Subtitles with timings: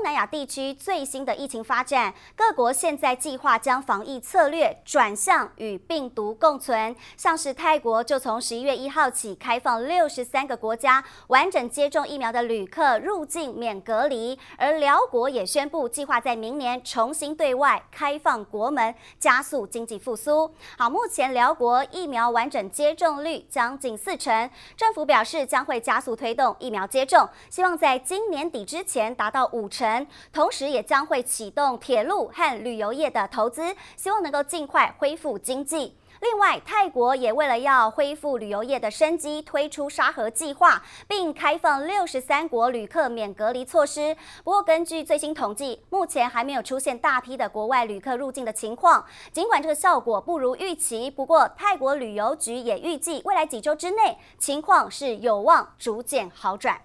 [0.00, 6.96] 东南亚地区最新的疫情发展，各国现在计划将防疫策略转向与病毒共存。
[7.18, 20.50] 像是泰国就从十一月一号起开放六十三个国家完整接种疫苗的旅客入境免隔离，而寮国也宣布计划在明年重新对外开放国门，加速经济复苏。
[20.78, 29.89] 好，目前寮国疫苗完整接种率将近四成，政府表示将会加速推动疫苗接种，希望在今年底之前达到五成。
[30.32, 35.96] 同时也将会启动铁路和旅游业的投资，希望能够尽快恢复经济。
[36.20, 44.14] 另外，泰国也为了要恢复旅游业的生机，推出沙盒计划，并开放六十三国旅客免隔离措施。
[44.44, 49.02] 不过，根据最新统计，目前还没有出现大批的国外旅客入境的情况。
[49.32, 56.78] 尽管这个效果不如预期，不过泰国旅游局也预计未来几周之内情况是有望逐渐好转。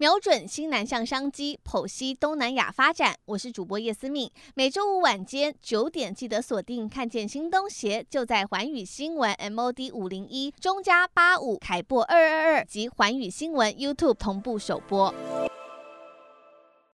[0.00, 3.16] 瞄准新南向商机，剖析东南亚发展。
[3.24, 6.88] 我是主播叶思敏，每周五晚间九点记得锁定。
[6.88, 15.12] 看见新东协就在环宇新闻 MOD 五零一中加八五凯播二二二及环宇新闻 YouTube 同步首播。